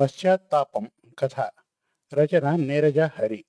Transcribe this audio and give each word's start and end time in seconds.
పశ్చాత్తాపం 0.00 0.90
కథ 1.18 1.50
రచన 2.14 2.56
నీరజ 2.56 2.98
హరి. 2.98 3.44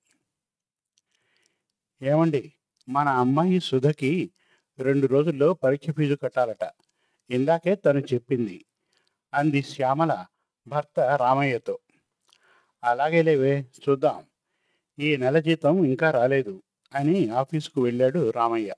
ఏమండి 2.02 2.52
మన 2.88 3.08
అమ్మాయి 3.08 3.60
సుధకి 3.60 4.30
రెండు 4.78 5.06
రోజుల్లో 5.06 5.54
పరీక్ష 5.54 5.90
ఫీజు 5.90 6.14
కట్టాలట. 6.14 6.70
ఇందాకే 7.30 7.74
తను 7.74 7.98
చెప్పింది. 7.98 8.64
అంది 9.34 9.62
శ్యామల 9.62 10.26
భర్త 10.68 11.00
రామయ్యతో. 11.00 11.78
అలాగే 12.84 13.22
లేవే 13.22 13.60
చూద్దాం. 13.60 14.24
ఈ 14.98 15.16
నెల 15.16 15.38
జీతం 15.38 15.84
ఇంకా 15.84 16.10
రాలేదు 16.10 16.62
అని 16.94 17.30
ఆఫీసుకు 17.30 17.82
వెళ్ళాడు 17.82 18.30
రామయ్య. 18.30 18.74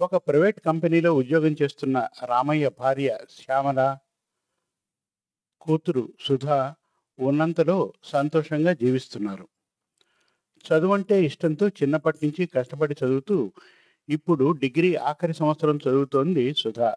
ఒక 0.00 0.16
ప్రైవేట్ 0.16 0.60
కంపెనీలో 0.60 1.14
ఉద్యోగం 1.14 1.56
చేస్తున్న 1.62 2.08
రామయ్య 2.24 2.68
భార్య 2.68 3.18
శ్యామల 3.30 3.98
కూతురు 5.62 6.08
సుధా 6.20 6.74
ఉన్నంతలో 7.18 7.92
సంతోషంగా 8.04 8.72
జీవిస్తున్నారు. 8.72 9.48
చదువంటే 10.64 11.24
ఇష్టంతో 11.24 11.68
చిన్నప్పటి 11.68 12.18
నుంచి 12.22 12.46
కష్టపడి 12.46 12.94
చదువుతూ 13.04 13.52
ఇప్పుడు 14.08 14.52
డిగ్రీ 14.52 14.94
ఆఖరి 14.94 15.34
సంవత్సరం 15.34 15.76
చదువుతోంది 15.76 16.54
సుధా. 16.54 16.94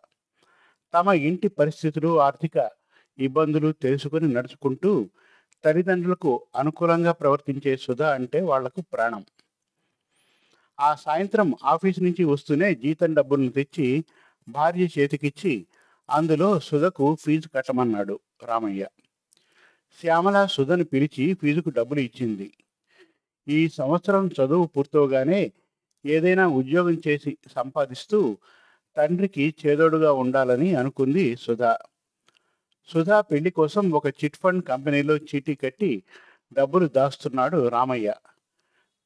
తమ 0.93 1.07
ఇంటి 1.09 1.47
పరిస్థితులు 1.47 2.20
ఆర్థిక 2.20 2.70
ఇబ్బందులు 3.20 3.71
తెలుసుకుని 3.71 4.33
నడుచుకుంటూ 4.33 5.09
తల్లిదండ్రులకు 5.65 6.45
అనుకూలంగా 6.55 7.11
ప్రవర్తించే 7.11 7.77
సుధా 7.77 8.13
అంటే 8.13 8.41
వాళ్ళకు 8.41 8.81
ప్రాణం. 8.81 9.25
ఆ 10.79 10.95
సాయంత్రం 10.95 11.55
ఆఫీస్ 11.63 12.03
నుంచి 12.03 12.23
వస్తూనే 12.23 12.75
జీతం 12.75 13.13
డబ్బులను 13.13 13.49
తెచ్చి 13.49 14.05
భార్య 14.49 14.87
చేతికిచ్చి 14.99 15.67
అందులో 16.09 16.59
సుధకు 16.59 17.17
ఫీజు 17.21 17.47
కట్టమన్నాడు 17.55 18.19
రామయ్య. 18.43 18.87
శ్యామల 20.01 20.45
సుధను 20.45 20.84
పిలిచి 20.84 21.34
ఫీజుకు 21.34 21.70
డబ్బులు 21.70 21.99
ఇచ్చింది. 21.99 22.51
ఈ 23.47 23.70
సంవత్సరం 23.70 24.27
చదువు 24.27 24.65
పూర్తవగానే 24.65 25.51
ఏదైనా 26.05 26.47
ఉద్యోగం 26.47 27.01
చేసి 27.07 27.37
సంపాదిస్తూ 27.55 28.37
తండ్రికి 28.97 29.55
చేదోడుగా 29.65 30.13
ఉండాలని 30.13 30.75
అనుకుంది 30.75 31.35
సుధా. 31.35 31.77
సుధా 32.87 33.21
పెళ్ళి 33.21 33.49
కోసం 33.49 33.91
ఒక 33.91 34.07
చిట్ 34.07 34.35
ఫండ్ 34.43 34.63
కంపెనీలో 34.63 35.17
చీటీ 35.17 35.55
కట్టి 35.55 36.03
డబ్బులు 36.53 36.87
దాస్తున్నాడు 36.87 37.67
రామయ్య. 37.67 38.13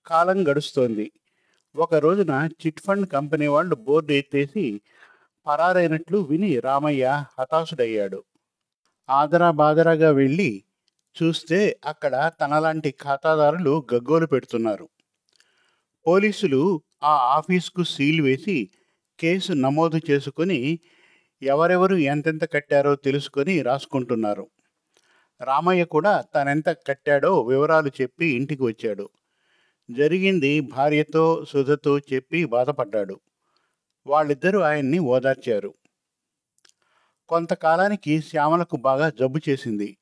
కాలం 0.08 0.48
గడుస్తోంది. 0.48 1.12
ఒక 1.76 1.96
రోజున 1.96 2.50
చిట్ 2.66 2.80
ఫండ్ 2.80 3.08
కంపెనీ 3.08 3.48
వాళ్ళు 3.48 3.76
బోర్డు 3.76 4.12
ఎత్తేసి 4.12 4.82
పరారైనట్లు 5.48 6.18
విని 6.18 6.60
రామయ్య 6.60 7.24
హతాశుడయ్యాడు. 7.40 8.24
ఆదరా 9.10 9.52
బాదరాగా 9.52 10.12
వెళ్ళి 10.12 10.64
చూస్తే 11.24 11.80
అక్కడ 11.86 12.32
తనలాంటి 12.42 12.96
ఖాతాదారులు 13.02 13.86
గగ్గోలు 13.94 14.26
పెడుతున్నారు. 14.26 14.90
పోలీసులు 16.08 16.82
ఆ 17.04 17.14
ఆఫీస్కు 17.38 17.84
సీల్ 17.84 18.22
వేసి 18.22 18.70
కేసు 19.20 19.54
నమోదు 19.54 20.00
చేసుకొని 20.10 20.80
ఎవరెవరు 21.42 21.96
ఎంతెంత 21.96 22.54
కట్టారో 22.54 22.96
తెలుసుకొని 22.96 23.62
రాసుకుంటున్నారు. 23.62 24.48
రామయ్య 25.42 25.86
కూడా 25.86 26.24
తనెంత 26.36 26.70
కట్టాడో 26.70 27.42
వివరాలు 27.42 27.92
చెప్పి 28.02 28.26
ఇంటికి 28.26 28.64
వచ్చాడు. 28.64 29.10
జరిగింది 29.92 30.60
భార్యతో 30.60 31.46
సుధతో 31.50 32.00
చెప్పి 32.00 32.46
బాధపడ్డాడు. 32.46 33.20
వాళ్ళిద్దరూ 34.10 34.60
ఆయన్ని 34.60 35.00
ఓదార్చారు. 35.00 35.74
కొంతకాలానికి 37.30 38.22
శ్యామలకు 38.22 38.78
బాగా 38.78 39.10
జబ్బు 39.10 39.40
చేసింది. 39.50 39.98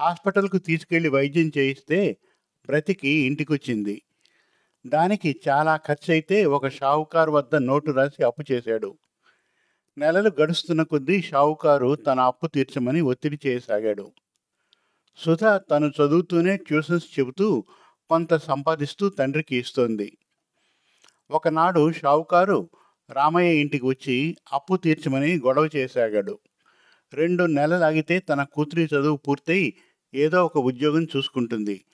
హాస్పిటల్కు 0.00 0.58
తీసుకెళ్ళి 0.58 1.08
వైద్యం 1.08 1.52
చేయిస్తే 1.58 2.16
బ్రతికి 2.66 3.08
ఇంటికొచ్చింది. 3.08 4.02
దానికి 4.86 5.40
చాలా 5.48 5.76
ఖర్చు 5.76 6.12
అయితే 6.12 6.44
ఒక 6.44 6.68
షావుకారు 6.68 7.30
వద్ద 7.30 7.54
నోటు 7.54 7.90
రాసి 7.90 8.24
అప్పు 8.24 8.52
చేశాడు. 8.52 8.98
నెలలు 9.98 10.30
గడుస్తున్న 10.40 10.82
కొద్దీ 10.82 11.22
షావుకారు 11.22 11.94
తన 11.94 12.20
అప్పు 12.20 12.46
తీర్చమని 12.46 13.00
ఒత్తిడి 13.00 13.38
చేయసాగాడు. 13.46 14.12
సుధ 15.16 15.44
తను 15.44 15.86
చదువుతూనే 15.86 16.56
ట్యూషన్స్ 16.56 17.18
చెబుతూ 17.18 17.64
కొంత 18.08 18.34
సంపాదిస్తూ 18.34 19.08
తండ్రికి 19.08 19.56
ఇస్తోంది. 19.56 20.18
ఒకనాడు 21.30 21.92
షావుకారు 21.92 22.70
రామయ్య 23.10 23.60
ఇంటికి 23.60 23.86
వచ్చి 23.86 24.36
అప్పు 24.52 24.76
తీర్చమని 24.76 25.38
గొడవ 25.38 25.68
చేసాగాడు 25.76 26.38
రెండు 27.14 27.44
నెలలాగితే 27.44 28.18
తన 28.18 28.42
కూతురి 28.42 28.84
చదువు 28.84 29.16
పూర్తయి 29.16 29.74
ఏదో 30.14 30.46
ఒక 30.46 30.58
ఉద్యోగం 30.58 31.04
చూసుకుంటుంది. 31.04 31.84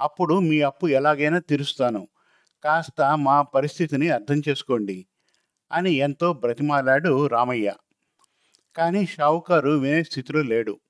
అప్పుడు 0.00 0.40
మీ 0.40 0.60
అప్పు 0.60 0.86
ఎలాగైనా 0.86 1.38
తీరుస్తాను. 1.38 2.08
కాస్త 2.64 3.18
మా 3.18 3.42
పరిస్థితిని 3.42 4.10
అర్థం 4.10 4.42
చేసుకోండి 4.48 5.06
అని 5.72 5.92
ఎంతో 5.92 6.32
బ్రతిమాలాడు 6.32 7.26
రామయ్య. 7.26 7.74
కానీ 8.76 9.06
షావుకారు 9.06 9.70
వినే 9.70 10.02
స్థితిలో 10.02 10.42
లేడు. 10.42 10.80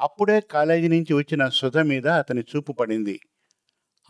అప్పుడే 0.00 0.40
కాలేజీ 0.40 0.88
నుంచి 0.88 1.14
వచ్చిన 1.14 1.48
సుధ 1.48 1.78
మీద 1.78 2.06
అతని 2.08 2.40
చూపు 2.40 2.72
పడింది. 2.72 3.20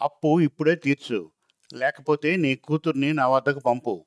అప్పు 0.00 0.40
ఇప్పుడే 0.40 0.74
తీర్చు. 0.74 1.30
లేకపోతే 1.74 2.36
నీ 2.36 2.54
కూతుర్ని 2.54 3.12
నా 3.12 3.28
వద్దకు 3.28 3.60
పంపు. 3.60 4.06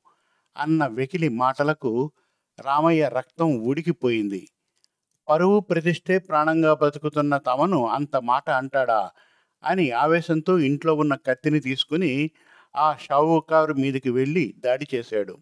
అన్న 0.58 0.86
వెకిలి 0.86 1.28
మాటలకు 1.28 2.12
రామయ్య 2.60 3.08
రక్తం 3.08 3.58
ఉడికిపోయింది. 3.60 4.48
పరువు 5.28 5.60
ప్రతిష్టే 5.60 6.18
ప్రాణంగా 6.18 6.74
బతుకుతున్న 6.74 7.36
తమను 7.36 7.88
అంత 7.88 8.16
మాట 8.16 8.50
అంటాడా 8.50 9.10
అని 9.64 9.90
ఆవేశంతో 9.90 10.58
ఇంట్లో 10.58 10.94
ఉన్న 10.94 11.14
కత్తిని 11.14 11.60
తీసుకుని 11.60 12.30
ఆ 12.76 12.96
షావుకారు 13.00 13.74
మీదకి 13.74 14.10
వెళ్ళి 14.10 14.54
దాడి 14.58 14.86
చేశాడు. 14.94 15.36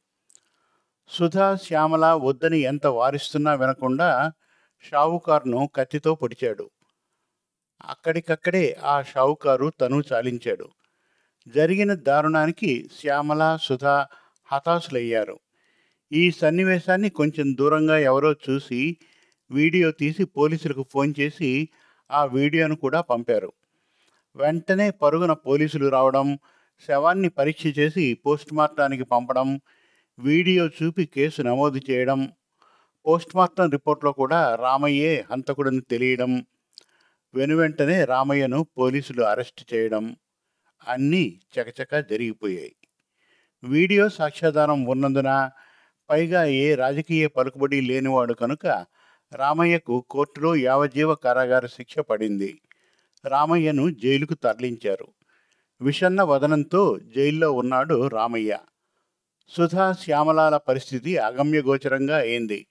సుధా 1.08 1.54
శ్యామల 1.56 2.06
వద్దని 2.06 2.58
ఎంత 2.58 2.86
వారిస్తున్నా 2.86 3.54
వినకుండా 3.54 4.32
షావుకారును 4.82 5.70
కత్తితో 5.76 6.14
పొడిచాడు. 6.14 6.70
అక్కడికక్కడే 7.84 8.76
ఆ 8.84 9.02
షావుకారు 9.02 9.72
తను 9.80 10.02
చాలించాడు. 10.12 10.68
జరిగిన 11.48 11.94
దారుణానికి 11.94 12.88
శ్యామల 13.00 13.58
సుధా 13.62 14.06
హతాశులయ్యారు. 14.48 15.36
ఈ 16.12 16.30
సన్నివేశాన్ని 16.30 17.10
కొంచెం 17.10 17.56
దూరంగా 17.60 17.98
ఎవరో 17.98 18.32
చూసి 18.46 18.80
వీడియో 19.50 19.90
తీసి 19.90 20.24
పోలీసులకు 20.38 20.82
ఫోన్ 20.92 21.14
చేసి 21.20 21.50
ఆ 22.10 22.24
వీడియోను 22.24 22.76
కూడా 22.76 23.00
పంపారు. 23.00 23.50
వెంటనే 24.36 24.90
పరుగున 25.02 25.32
పోలీసులు 25.32 25.88
రావడం 25.88 26.28
శవాన్ని 26.88 27.28
పరీక్ష 27.28 27.66
చేసి 27.78 28.14
పోస్ట్మార్టానికి 28.26 29.04
పంపడం 29.04 29.48
వీడియో 30.18 30.64
చూపి 30.78 31.04
కేసు 31.06 31.42
నమోదు 31.42 31.80
చేయడం 31.90 32.20
పోస్ట్మార్టం 33.06 33.70
రిపోర్ట్లో 33.70 34.12
కూడా 34.12 34.40
రామయ్యే 34.54 35.24
హంతకుడని 35.30 35.80
తెలియడం 35.80 36.32
వెనువెంటనే 37.34 38.04
రామయ్యను 38.04 38.60
పోలీసులు 38.78 39.22
అరెస్ట్ 39.22 39.62
చేయడం 39.74 40.04
అన్నీ 40.86 41.24
చకచక 41.54 41.92
జరిగిపోయాయి. 42.10 42.75
వీడియో 43.66 44.08
సాక్ష్యాధారం 44.08 44.84
ఉన్నందున 44.84 45.50
పైగా 46.10 46.44
ఏ 46.44 46.74
రాజకీయ 46.74 47.26
పలుకుబడి 47.26 47.80
లేనివాడు 47.80 48.34
కనుక 48.34 48.86
రామయ్యకు 49.34 50.04
కోర్టులో 50.10 50.56
యావజ్జీవ 50.56 51.14
కారాగార 51.14 51.66
శిక్ష 51.66 51.98
పడింది. 51.98 52.60
రామయ్యను 53.26 53.90
జైలుకు 53.90 54.34
తరలించారు. 54.34 55.06
విషన్న 55.80 56.22
వదనంతో 56.22 56.98
జైల్లో 57.16 57.52
ఉన్నాడు 57.52 58.08
రామయ్య. 58.08 58.58
సుధా 59.48 59.92
శ్యామలాల 59.92 60.56
పరిస్థితి 60.56 61.16
అగమ్యగోచరంగా 61.16 62.16
అయింది. 62.16 62.66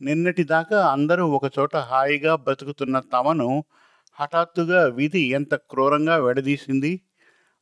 నిన్నటిదాకా 0.00 0.88
అందరూ 0.88 1.28
ఒకచోట 1.28 1.76
హాయిగా 1.76 2.34
బతుకుతున్న 2.34 3.00
తమను 3.00 3.64
హఠాత్తుగా 4.12 4.84
విధి 4.84 5.20
ఎంత 5.20 5.54
క్రూరంగా 5.54 6.16
వెడదీసింది? 6.16 7.00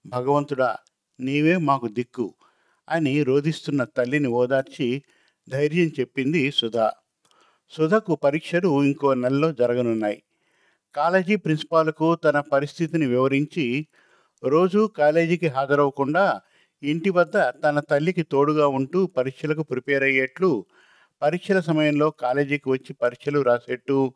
భగవంతుడా 0.07 0.77
నీవే 1.21 1.57
మాకు 1.57 1.89
దిక్కు. 1.89 2.35
అని 2.89 3.23
రోధిస్తున్న 3.23 3.85
తల్లిని 3.85 4.29
ఓదార్చి 4.29 5.03
ధైర్యం 5.49 5.89
చెప్పింది 6.01 6.51
సుధా. 6.51 6.91
సుధకు 7.71 8.15
పరీక్షలు 8.15 8.83
ఇంకో 8.83 9.15
నెలలో 9.15 9.53
జరగనున్నాయి. 9.53 10.23
కాలేజీ 10.95 11.37
ప్రిన్సిపాల్కు 11.37 12.15
తన 12.15 12.41
పరిస్థితిని 12.41 13.07
వివరించి 13.07 13.87
రోజు 14.45 14.91
కాలేజీకి 14.99 15.49
హాజరవకుండా 15.49 16.41
ఇంటి 16.83 17.11
వద్ద 17.11 17.37
తన 17.65 17.81
తల్లికి 17.81 18.23
తోడుగా 18.23 18.67
ఉంటూ 18.69 19.07
పరీక్షలకు 19.07 19.63
ప్రిపేర్ 19.63 20.03
అయ్యేట్లు 20.03 20.67
పరీక్షల 21.23 21.61
సమయంలో 21.61 22.11
కాలేజీకి 22.11 22.69
వచ్చి 22.71 22.93
పరీక్షలు 22.95 23.41
రాసేట్టు 23.43 24.15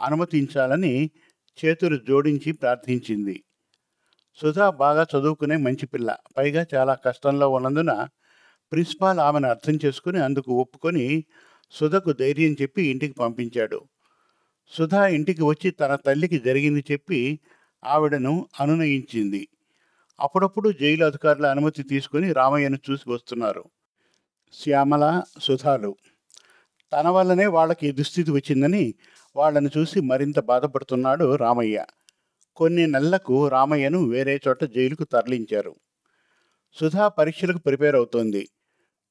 అనుమతించాలని 0.00 1.10
చేతులు 1.58 1.96
జోడించి 2.08 2.52
ప్రార్థించింది. 2.52 3.36
సుధా 4.40 4.70
బాగా 4.70 5.02
చదువుకునే 5.02 5.56
మంచి 5.56 5.86
పిల్ల. 5.86 6.16
పైగా 6.36 6.66
చాలా 6.74 6.94
కష్టంలో 6.94 7.48
ఉన్నందున 7.48 8.08
ప్రిన్సిపాల్ 8.72 9.20
ఆమెను 9.20 9.48
అర్థం 9.48 9.78
చేసుకుని 9.84 10.18
అందుకు 10.24 10.52
ఒప్పుకొని 10.52 11.24
సుధకు 11.70 12.12
ధైర్యం 12.12 12.52
చెప్పి 12.62 12.82
ఇంటికి 12.82 13.14
పంపించాడు. 13.14 13.80
సుధా 14.68 15.06
ఇంటికి 15.06 15.42
వచ్చి 15.42 15.70
తన 15.70 15.94
తల్లికి 15.94 16.38
జరిగింది 16.38 16.84
చెప్పి 16.92 17.40
ఆవిడను 17.84 18.48
అనునయించింది. 18.60 19.48
అప్పుడప్పుడు 20.20 20.72
జైలు 20.72 21.04
అధికారుల 21.04 21.46
అనుమతి 21.46 21.82
తీసుకుని 21.82 22.32
రామయ్యను 22.32 22.78
చూసి 22.90 23.10
వస్తున్నారు. 23.10 23.64
శ్యామల 24.52 25.22
సుధాలు. 25.40 25.96
తన 26.92 27.08
వల్లనే 27.08 27.46
వాళ్ళకి 27.46 27.92
దుస్థితి 27.92 28.30
వచ్చిందని 28.30 28.94
వాళ్ళని 29.36 29.70
చూసి 29.78 30.00
మరింత 30.00 30.40
బాధపడుతున్నాడు 30.40 31.34
రామయ్య. 31.36 31.84
కొన్ని 32.56 32.86
నెలలకు 32.86 33.48
రామయ్యను 33.48 34.08
వేరే 34.08 34.40
చోట 34.48 34.64
జైలుకు 34.64 35.04
తరలించారు. 35.04 35.74
సుధా 36.74 37.08
పరీక్షలకు 37.08 37.58
ప్రిపేర్ 37.58 37.96
అవుతోంది. 37.96 38.48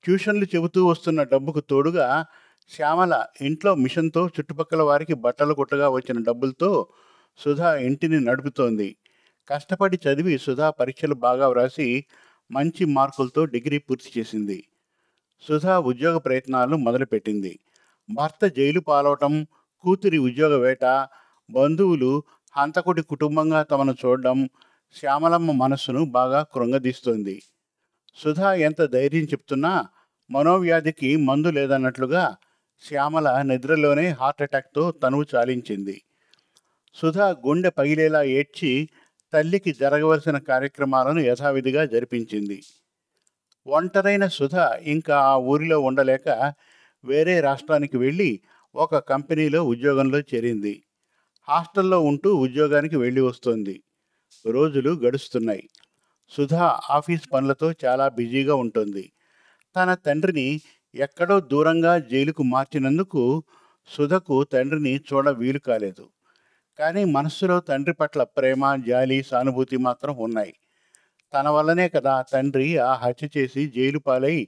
ట్యూషన్లు 0.03 0.45
చెబుతూ 0.45 0.85
వస్తున్న 0.85 1.23
డబ్బుకు 1.23 1.59
తోడుగా 1.59 2.25
శ్యామల 2.69 3.25
ఇంట్లో 3.41 3.75
మిషన్తో 3.75 4.27
చుట్టుపక్కల 4.27 4.81
వారికి 4.81 5.13
బట్టలు 5.13 5.53
కొట్టగా 5.53 5.89
వచ్చిన 5.89 6.23
డబ్బులతో 6.23 6.87
సుధా 7.37 7.75
ఇంటిని 7.75 8.19
నడుపుతోంది. 8.19 8.95
కష్టపడి 9.49 9.99
చదివి 10.07 10.37
సుధా 10.37 10.69
పరీక్షలు 10.69 11.13
బాగా 11.15 11.47
వ్రాసి 11.47 12.05
మంచి 12.51 12.85
మార్కులతో 12.85 13.45
డిగ్రీ 13.45 13.77
పూర్తి 13.77 14.19
చేసింది. 14.19 14.63
సుధా 15.41 15.79
ఉద్యోగ 15.79 16.17
ప్రయత్నాలు 16.17 16.75
మొదలుపెట్టింది. 16.75 17.59
భర్త 18.13 18.45
జైలు 18.57 18.79
పాలవటం 18.79 19.47
కూతురి 19.79 20.17
ఉద్యోగ 20.17 20.55
వేట 20.55 21.07
బంధువులు 21.51 22.23
హంతకుడి 22.57 23.01
కుటుంబంగా 23.01 23.63
తమను 23.63 23.95
చూడడం 24.05 24.49
శ్యామలమ్మ 24.95 25.51
మనస్సును 25.51 26.05
బాగా 26.05 26.43
కృంగదీస్తోంది. 26.43 27.41
సుధా 28.15 28.53
ఎంత 28.53 28.85
ధైర్యం 28.85 29.23
చెప్తున్నా 29.23 29.87
మనోవ్యాధికి 30.31 31.15
మందు 31.17 31.47
లేదన్నట్లుగా 31.47 32.35
శ్యామల 32.83 33.41
నిద్రలోనే 33.41 34.07
హార్ట్ 34.09 34.41
అటాక్తో 34.41 34.91
తనువు 34.91 35.25
చాలించింది. 35.35 36.01
సుధా 36.95 37.29
గుండె 37.29 37.69
పగిలేలా 37.69 38.23
ఏడ్చి 38.23 38.89
తల్లికి 39.33 39.73
జరగవలసిన 39.73 40.37
కార్యక్రమాలను 40.37 41.19
యథావిధిగా 41.19 41.85
జరిపించింది. 41.85 42.63
ఒంటరైన 43.67 44.27
సుధా 44.27 44.79
ఇంకా 44.83 45.17
ఆ 45.17 45.37
ఊరిలో 45.37 45.79
ఉండలేక 45.79 46.53
వేరే 47.03 47.41
రాష్ట్రానికి 47.41 47.97
వెళ్ళి 47.97 48.39
ఒక 48.75 48.97
కంపెనీలో 48.97 49.63
ఉద్యోగంలో 49.63 50.19
చేరింది. 50.19 50.83
హాస్టల్లో 51.47 52.01
ఉంటూ 52.01 52.35
ఉద్యోగానికి 52.35 52.95
వెళ్ళి 52.95 53.21
వస్తోంది. 53.21 53.83
రోజులు 54.45 54.91
గడుస్తున్నాయి. 54.91 55.69
సుధా 56.29 56.79
ఆఫీస్ 56.89 57.21
పనులతో 57.33 57.73
చాలా 57.85 58.09
బిజీగా 58.09 58.55
ఉంటుంది. 58.55 59.11
తన 59.75 59.93
తండ్రిని 59.93 60.61
ఎక్కడో 60.95 61.39
దూరంగా 61.39 61.99
జైలుకు 61.99 62.43
మార్చినందుకు 62.43 63.43
సుధకు 63.87 64.43
తండ్రిని 64.43 64.93
చూడ 64.97 65.29
వీలు 65.29 65.59
కాలేదు. 65.59 66.09
కానీ 66.79 67.05
మనస్సులో 67.05 67.59
తండ్రి 67.59 67.93
పట్ల 67.93 68.23
ప్రేమ 68.23 68.75
జాలి 68.87 69.23
సానుభూతి 69.23 69.77
మాత్రం 69.77 70.17
ఉన్నాయి. 70.17 70.53
తన 71.33 71.49
వల్లనే 71.49 71.89
కదా 71.89 72.21
తండ్రి 72.21 72.77
ఆ 72.77 72.93
హత్య 72.93 73.29
చేసి 73.37 73.67
జైలు 73.67 73.99
పాలై 73.99 74.47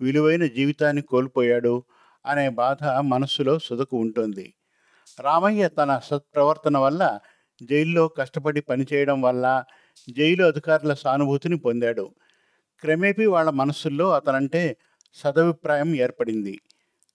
విలువైన 0.00 0.46
జీవితాన్ని 0.46 1.02
కోల్పోయాడు 1.02 1.82
అనే 2.26 2.48
బాధ 2.48 2.84
మనస్సులో 2.84 3.58
సుధకు 3.58 3.96
ఉంటుంది. 3.96 4.54
రామయ్య 5.20 5.68
తన 5.68 6.00
సత్ప్రవర్తన 6.04 6.78
వల్ల 6.78 7.18
జైల్లో 7.62 8.08
కష్టపడి 8.08 8.60
పనిచేయడం 8.60 9.22
వల్ల 9.22 9.64
జైలు 10.10 10.44
అధికారుల 10.44 10.94
సానుభూతిని 10.94 11.58
పొందాడు. 11.58 12.14
క్రమేపీ 12.80 13.26
వాళ్ళ 13.26 13.50
మనస్సుల్లో 13.50 14.10
అతనంటే 14.10 14.76
సదభిప్రాయం 15.14 15.94
ఏర్పడింది. 15.94 16.60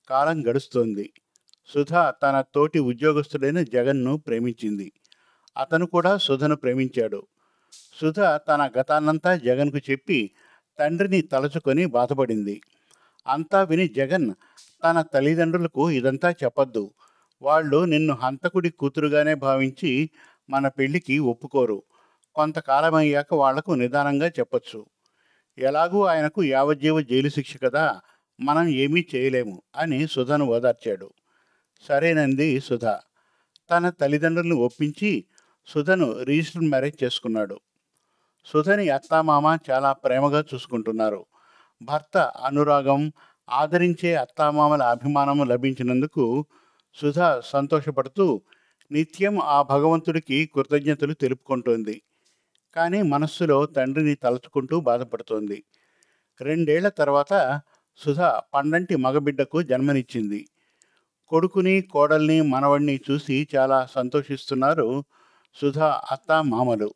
కాలం 0.09 0.47
గడుస్తోంది. 0.47 1.13
సుధ 1.68 1.94
తన 1.94 2.44
తోటి 2.56 2.80
ఉద్యోగస్తుడైన 2.80 3.63
జగన్ను 3.63 4.18
ప్రేమించింది. 4.18 4.92
అతను 5.57 5.85
కూడా 5.85 6.18
సుధను 6.18 6.56
ప్రేమించాడు. 6.56 7.27
సుధ 8.01 8.19
తన 8.19 8.71
గతాన్నంతా 8.80 9.35
జగన్కు 9.35 9.77
చెప్పి 9.77 10.31
తండ్రిని 10.80 11.21
తలచుకొని 11.21 11.85
బాధపడింది. 11.85 12.62
అంతా 13.27 13.63
విని 13.63 13.88
జగన్ 13.88 14.33
తన 14.83 15.01
తల్లిదండ్రులకు 15.01 15.92
ఇదంతా 15.92 16.31
చెప్పొద్దు. 16.31 16.92
వాళ్ళు 17.41 17.86
నిన్ను 17.86 18.13
హంతకుడి 18.13 18.69
కూతురుగానే 18.69 19.33
భావించి 19.33 20.09
మన 20.50 20.68
పెళ్ళికి 20.68 21.19
ఒప్పుకోరు. 21.19 21.83
కొంతకాలం 22.36 22.95
అయ్యాక 22.95 23.33
వాళ్ళకు 23.33 23.71
నిదానంగా 23.71 24.27
చెప్పొచ్చు. 24.27 24.86
ఎలాగూ 25.57 26.03
ఆయనకు 26.06 26.44
యావజ్జీవ 26.44 27.01
జైలు 27.01 27.30
శిక్ష 27.30 27.57
కదా 27.63 28.01
మనం 28.39 28.68
ఏమీ 28.68 29.06
చేయలేము 29.15 29.62
అని 29.75 30.07
సుధను 30.07 30.45
ఓదార్చాడు. 30.45 31.13
సరేనంది 31.81 32.59
సుధ. 32.59 32.86
తన 33.71 33.89
తల్లిదండ్రులను 33.89 34.56
ఒప్పించి 34.56 35.25
సుధను 35.68 36.24
రిజిస్టర్ 36.24 36.63
మ్యారేజ్ 36.63 37.03
చేసుకున్నాడు. 37.03 37.59
సుధని 38.45 38.89
అత్తామామ 38.89 39.57
చాలా 39.71 39.94
ప్రేమగా 39.94 40.44
చూసుకుంటున్నారు. 40.53 41.25
భర్త 41.81 42.18
అనురాగం 42.18 43.12
ఆదరించే 43.50 44.15
అత్తామామల 44.15 44.83
అభిమానము 44.83 45.44
లభించినందుకు 45.44 46.45
సుధ 46.94 47.19
సంతోషపడుతూ 47.45 48.41
నిత్యం 48.91 49.39
ఆ 49.39 49.62
భగవంతుడికి 49.62 50.50
కృతజ్ఞతలు 50.56 51.13
తెలుపుకుంటోంది. 51.13 52.01
కానీ 52.75 53.01
మనస్సులో 53.01 53.65
తండ్రిని 53.65 54.15
తలుచుకుంటూ 54.15 54.80
బాధపడుతోంది. 54.80 55.63
రెండేళ్ళ 56.41 56.89
తర్వాత 56.89 57.62
సుధ 57.97 58.19
పండంటి 58.53 58.95
మగబిడ్డకు 58.95 59.62
జన్మనిచ్చింది. 59.62 60.47
కొడుకుని 61.27 61.81
కోడల్ని 61.81 62.41
మనవణ్ణి 62.41 63.00
చూసి 63.12 63.47
చాలా 63.56 63.88
సంతోషిస్తున్నారు 63.95 65.03
సుధా 65.56 66.01
అత్త 66.12 66.44
మామలు. 66.44 66.94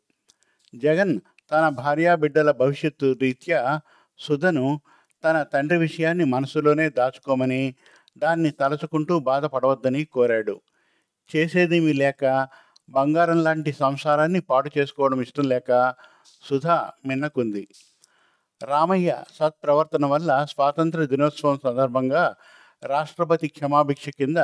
జగన్ 0.74 1.20
తన 1.52 1.68
భార్యా 1.68 2.14
బిడ్డల 2.14 2.50
భవిష్యత్తు 2.50 3.16
రీత్యా 3.22 3.80
సుధను 4.18 4.80
తన 5.24 5.42
తండ్రి 5.42 5.78
విషయాన్ని 5.78 6.24
మనసులోనే 6.24 6.90
దాచుకోమని 6.90 7.74
దాన్ని 8.18 8.50
తలచుకుంటూ 8.50 9.18
బాధపడవద్దని 9.20 10.04
కోరాడు. 10.04 10.60
చేసేదేమీ 11.30 11.92
లేక 11.92 12.48
బంగారం 12.88 13.44
లాంటి 13.44 13.72
సంసారాన్ని 13.72 14.40
పాడు 14.40 14.70
చేసుకోవడం 14.78 15.20
ఇష్టం 15.20 15.44
లేక 15.48 15.94
సుధా 16.42 16.90
మిన్నకుంది. 17.06 17.68
రామయ్య 18.62 19.22
సత్ప్రవర్తన 19.34 20.06
వల్ల 20.06 20.44
స్వాతంత్ర 20.44 21.04
దినోత్సవం 21.04 21.58
సందర్భంగా 21.64 22.34
రాష్ట్రపతి 22.84 23.48
క్షమాభిక్ష 23.48 24.08
కింద 24.08 24.36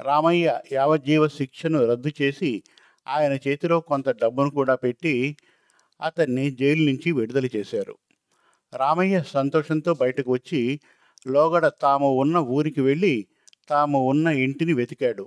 రామయ్య 0.00 0.60
యావజ్జీవ 0.72 1.28
శిక్షను 1.28 1.86
రద్దు 1.86 2.10
చేసి 2.22 2.62
ఆయన 3.08 3.38
చేతిలో 3.48 3.80
కొంత 3.80 4.08
డబ్బును 4.10 4.50
కూడా 4.50 4.74
పెట్టి 4.74 5.36
అతన్ని 6.00 6.50
జైలు 6.50 6.82
నుంచి 6.90 7.12
విడుదల 7.12 7.46
చేశారు. 7.56 7.94
రామయ్య 8.74 9.22
సంతోషంతో 9.22 9.94
బయటకు 9.94 10.32
వచ్చి 10.32 10.80
లోగడ 11.26 11.68
తాము 11.82 12.08
ఉన్న 12.16 12.36
ఊరికి 12.38 12.80
వెళ్ళి 12.80 13.14
తాము 13.68 13.98
ఉన్న 14.08 14.26
ఇంటిని 14.28 14.72
వెతికాడు. 14.72 15.24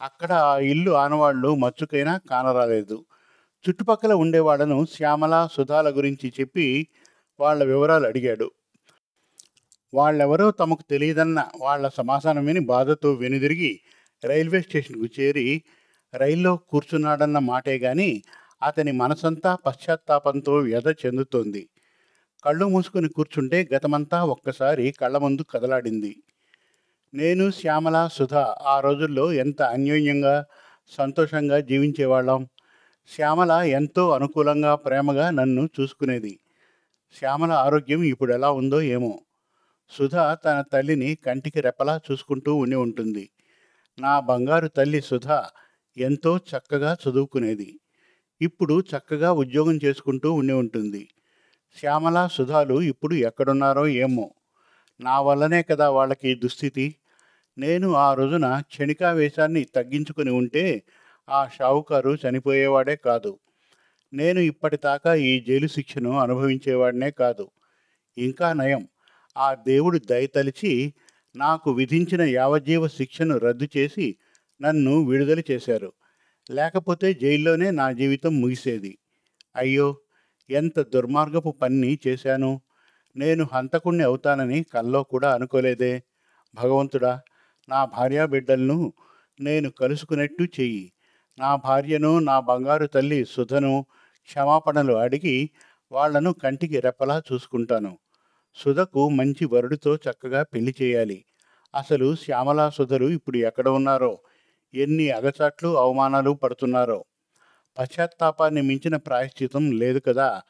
అక్కడ 0.00 0.32
ఆ 0.32 0.58
ఇల్లు 0.58 0.92
ఆనవాళ్ళు 0.92 1.54
మచ్చుకైనా 1.54 2.20
కానరాలేదు. 2.30 2.98
చుట్టుపక్కల 3.64 4.12
ఉండేవాళ్ళను 4.14 4.84
శ్యామల 4.84 5.48
సుధాల 5.52 5.88
గురించి 5.88 6.32
చెప్పి 6.40 6.68
వాళ్ళ 7.40 7.64
వివరాలు 7.64 8.06
అడిగాడు. 8.06 8.48
వాళ్ళెవరో 9.92 10.50
తమకు 10.50 10.82
తెలియదన్న 10.90 11.44
వాళ్ళ 11.60 11.88
సమాధానం 11.88 12.44
విని 12.44 12.60
బాధతో 12.60 13.12
వెనుదిరిగి 13.12 13.80
రైల్వే 14.24 14.60
స్టేషన్కు 14.60 15.08
చేరి 15.20 15.46
రైల్లో 16.14 16.56
కూర్చున్నాడన్న 16.56 17.38
మాటే 17.38 17.78
గాని 17.78 18.10
అతని 18.62 18.92
మనసంతా 18.92 19.54
పశ్చాత్తాపంతో 19.66 20.56
వ్యధ 20.58 20.88
చెందుతోంది. 21.02 21.62
కళ్ళు 22.44 22.66
మూసుకుని 22.68 23.08
కూర్చుంటే 23.08 23.68
గతమంతా 23.74 24.24
ఒక్కసారి 24.24 24.94
కళ్ళ 25.00 25.18
ముందు 25.18 25.42
కదలాడింది. 25.42 26.16
నేను 27.14 27.50
శ్యామల 27.50 28.08
సుధ 28.12 28.34
ఆ 28.66 28.80
రోజుల్లో 28.80 29.32
ఎంత 29.32 29.62
అన్యోన్యంగా 29.62 30.44
సంతోషంగా 30.90 31.60
జీవించేవాళ్ళం? 31.60 32.48
శ్యామల 33.08 33.50
ఎంతో 33.50 34.10
అనుకూలంగా 34.10 34.74
ప్రేమగా 34.74 35.30
నన్ను 35.30 35.68
చూసుకునేది. 35.80 36.38
శ్యామల 37.18 37.52
ఆరోగ్యం 37.52 38.02
ఇప్పుడు 38.02 38.32
ఎలా 38.32 38.50
ఉందో 38.50 38.80
ఏమో. 38.82 39.20
సుధ 39.90 40.16
తన 40.16 40.64
తల్లిని 40.72 41.14
కంటికి 41.14 41.60
రెప్పలా 41.60 42.00
చూసుకుంటూ 42.10 42.54
ఉండి 42.54 42.76
ఉంటుంది. 42.76 43.30
నా 43.98 44.20
బంగారు 44.20 44.68
తల్లి 44.68 45.00
సుధ 45.00 45.28
ఎంతో 45.96 46.36
చక్కగా 46.36 46.96
చదువుకునేది. 47.04 47.80
ఇప్పుడు 48.40 48.80
చక్కగా 48.80 49.32
ఉద్యోగం 49.32 49.76
చేసుకుంటూ 49.84 50.32
ఉండి 50.32 50.52
ఉంటుంది. 50.52 51.08
శ్యామల 51.76 52.26
సుధాలు 52.26 52.82
ఇప్పుడు 52.82 53.14
ఎక్కడున్నారో 53.14 53.86
ఏమో. 53.86 54.34
నా 55.00 55.20
వల్లనే 55.20 55.62
కదా 55.62 55.90
వాళ్ళకి 55.90 56.34
దుస్థితి. 56.34 56.96
నేను 57.58 57.94
ఆ 57.94 58.14
రోజున 58.14 58.60
క్షణికావేశాన్ని 58.60 59.64
తగ్గించుకుని 59.64 60.30
ఉంటే 60.30 60.82
ఆ 61.28 61.48
షావుకారు 61.48 62.16
చనిపోయేవాడే 62.24 62.96
కాదు. 62.96 63.38
నేను 64.12 64.40
ఇప్పటిదాకా 64.40 65.14
ఈ 65.14 65.44
జైలు 65.48 65.66
శిక్షను 65.66 66.20
అనుభవించేవాడినే 66.20 67.10
కాదు. 67.10 67.50
ఇంకా 68.16 68.52
నయం. 68.52 68.88
ఆ 69.36 69.54
దేవుడు 69.54 69.98
దయతలిచి 69.98 70.94
నాకు 71.36 71.72
విధించిన 71.72 72.22
యావజ్జీవ 72.22 72.88
శిక్షను 72.88 73.38
రద్దు 73.38 73.68
చేసి 73.76 74.16
నన్ను 74.60 75.04
విడుదల 75.04 75.42
చేశారు. 75.50 75.92
లేకపోతే 76.50 77.14
జైల్లోనే 77.14 77.70
నా 77.70 77.92
జీవితం 77.92 78.40
ముగిసేది. 78.40 78.98
అయ్యో! 79.56 79.88
ఎంత 80.50 80.80
దుర్మార్గపు 80.80 81.50
పని 81.62 81.98
చేశాను. 82.06 82.60
నేను 83.16 83.44
హంతకుణ్ణి 83.52 84.04
అవుతానని 84.04 84.62
కల్లో 84.62 85.02
కూడా 85.02 85.34
అనుకోలేదే. 85.34 86.02
భగవంతుడా 86.54 87.20
నా 87.68 87.84
భార్యా 87.84 88.26
బిడ్డలను 88.26 88.92
నేను 89.40 89.70
కలుసుకున్నట్టు 89.70 90.44
చెయ్యి. 90.60 90.92
నా 91.38 91.56
భార్యను 91.56 92.18
నా 92.18 92.40
బంగారు 92.40 92.86
తల్లి 92.86 93.24
సుధను 93.24 93.86
క్షమాపణలు 94.24 94.92
అడిగి 94.94 95.50
వాళ్ళను 95.92 96.32
కంటికి 96.32 96.80
రెప్పలా 96.80 97.22
చూసుకుంటాను. 97.32 97.98
సుధకు 98.54 99.08
మంచి 99.08 99.44
వరుడితో 99.44 99.96
చక్కగా 99.96 100.42
పెళ్ళి 100.42 100.74
చేయాలి. 100.82 101.24
అసలు 101.74 102.14
శ్యామలా 102.14 102.70
సుధలు 102.70 103.06
ఇప్పుడు 103.10 103.36
ఎక్కడ 103.38 103.68
ఉన్నారో? 103.68 104.18
ఎన్ని 104.74 105.10
అగచాట్లు 105.10 105.78
అవమానాలు 105.78 106.30
పడుతున్నారో? 106.30 107.04
పశ్చాత్తాపాన్ని 107.78 108.62
మించిన 108.62 108.96
ప్రాయశ్చితం 108.96 109.72
లేదు 109.72 109.98
కదా. 109.98 110.42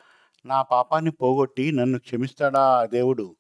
నా 0.47 0.63
పాపాన్ని 0.63 1.11
పోగొట్టి 1.11 1.73
నన్ను 1.73 1.99
క్షమిస్తాడా 1.99 2.87
దేవుడు? 2.87 3.37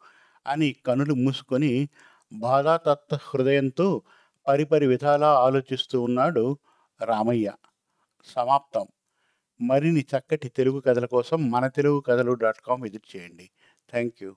అని 0.46 0.76
కనులు 0.86 1.14
మూసుకొని 1.14 1.88
బాధాతత్వ 2.32 3.18
హృదయంతో 3.22 4.02
పరిపరి 4.46 4.86
విధాలా 4.86 5.38
ఆలోచిస్తూ 5.38 6.02
ఉన్నాడు 6.02 6.58
రామయ్య. 7.04 7.52
సమాప్తం. 8.24 8.86
మరిన్ని 9.60 10.00
చక్కటి 10.00 10.48
తెలుగు 10.48 10.80
కథల 10.80 11.06
కోసం 11.06 11.50
మన 11.50 11.66
తెలుగు 11.66 12.00
కథలు 12.00 12.32
డాట్ 12.32 12.60
కామ్ 12.66 12.82
విజిట్ 12.82 13.16
చేయండి. 13.16 13.50
Thank 13.90 14.22
you 14.22 14.34